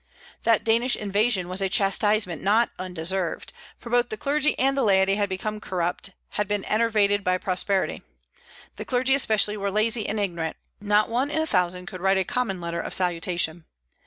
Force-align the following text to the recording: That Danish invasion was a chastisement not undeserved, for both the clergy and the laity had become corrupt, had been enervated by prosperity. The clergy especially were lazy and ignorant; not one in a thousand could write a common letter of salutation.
That 0.45 0.63
Danish 0.63 0.95
invasion 0.95 1.47
was 1.47 1.61
a 1.61 1.69
chastisement 1.69 2.41
not 2.41 2.71
undeserved, 2.79 3.53
for 3.77 3.91
both 3.91 4.09
the 4.09 4.17
clergy 4.17 4.57
and 4.57 4.75
the 4.75 4.81
laity 4.81 5.13
had 5.13 5.29
become 5.29 5.59
corrupt, 5.59 6.09
had 6.31 6.47
been 6.47 6.65
enervated 6.65 7.23
by 7.23 7.37
prosperity. 7.37 8.01
The 8.77 8.85
clergy 8.85 9.13
especially 9.13 9.57
were 9.57 9.69
lazy 9.69 10.09
and 10.09 10.19
ignorant; 10.19 10.57
not 10.79 11.07
one 11.07 11.29
in 11.29 11.39
a 11.39 11.45
thousand 11.45 11.85
could 11.85 12.01
write 12.01 12.17
a 12.17 12.23
common 12.23 12.59
letter 12.59 12.81
of 12.81 12.95
salutation. 12.95 13.65